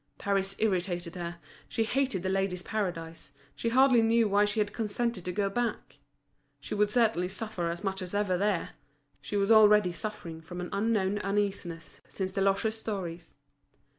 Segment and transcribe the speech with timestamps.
[0.17, 1.37] Paris irritated her,
[1.69, 5.97] she hated The Ladies' Paradise, she hardly knew why she had consented to go back.
[6.59, 8.71] She would certainly suffer as much as ever there;
[9.21, 13.35] she was already suffering from an unknown uneasiness since Deloche's stories.